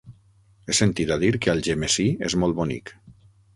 [0.69, 2.95] He sentit a dir que Algemesí és molt bonic.